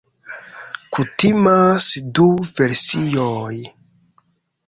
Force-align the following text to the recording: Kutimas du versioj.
Kutimas 0.95 1.85
du 2.19 2.25
versioj. 2.61 3.61